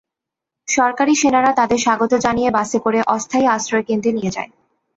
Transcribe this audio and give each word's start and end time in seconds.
সরকারি 0.67 1.13
সেনারা 1.15 1.51
তাদের 1.53 1.79
স্বাগত 1.79 2.11
জানিয়ে 2.17 2.49
বাসে 2.51 2.77
করে 2.79 2.99
অস্থায়ী 3.07 3.45
আশ্রয়কেন্দ্রে 3.47 4.11
নিয়ে 4.11 4.31
যায়। 4.31 4.51